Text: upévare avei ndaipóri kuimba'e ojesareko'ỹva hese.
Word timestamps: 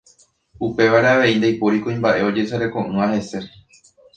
upévare 0.67 1.07
avei 1.11 1.37
ndaipóri 1.39 1.77
kuimba'e 1.83 2.25
ojesareko'ỹva 2.29 3.05
hese. 3.13 3.39